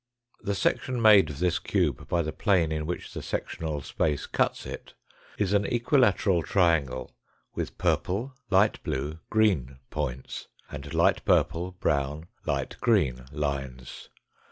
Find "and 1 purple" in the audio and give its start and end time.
10.71-11.73